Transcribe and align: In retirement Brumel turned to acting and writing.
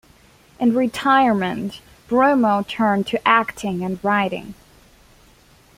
In 0.59 0.73
retirement 0.73 1.79
Brumel 2.09 2.63
turned 2.67 3.05
to 3.05 3.23
acting 3.27 3.83
and 3.83 4.03
writing. 4.03 4.55